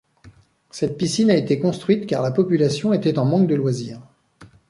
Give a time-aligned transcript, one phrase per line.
[0.71, 4.01] Cette piscine a été construite car la population était en manque de loisirs.